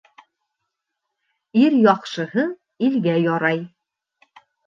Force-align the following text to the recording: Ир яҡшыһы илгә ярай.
Ир 1.65 1.75
яҡшыһы 1.83 2.47
илгә 2.87 3.15
ярай. 3.27 3.63